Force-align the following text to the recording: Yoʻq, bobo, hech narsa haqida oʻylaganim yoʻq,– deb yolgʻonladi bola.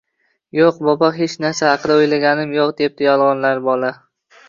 Yoʻq, 0.59 0.79
bobo, 0.87 1.09
hech 1.19 1.35
narsa 1.45 1.69
haqida 1.73 1.99
oʻylaganim 2.01 2.59
yoʻq,– 2.61 2.75
deb 2.83 3.07
yolgʻonladi 3.11 3.67
bola. 3.73 3.97